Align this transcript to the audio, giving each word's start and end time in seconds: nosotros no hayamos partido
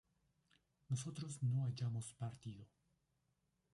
nosotros 0.89 1.43
no 1.43 1.63
hayamos 1.67 2.11
partido 2.15 2.65